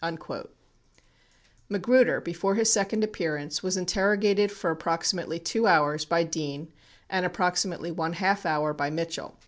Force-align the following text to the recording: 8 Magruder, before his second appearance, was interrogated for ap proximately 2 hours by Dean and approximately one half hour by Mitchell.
8 0.03 0.17
Magruder, 1.69 2.19
before 2.19 2.55
his 2.55 2.73
second 2.73 3.03
appearance, 3.03 3.61
was 3.61 3.77
interrogated 3.77 4.51
for 4.51 4.71
ap 4.71 4.79
proximately 4.79 5.37
2 5.37 5.67
hours 5.67 6.05
by 6.05 6.23
Dean 6.23 6.73
and 7.07 7.23
approximately 7.23 7.91
one 7.91 8.13
half 8.13 8.43
hour 8.43 8.73
by 8.73 8.89
Mitchell. 8.89 9.37